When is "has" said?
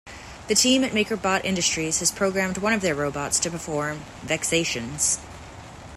1.99-2.11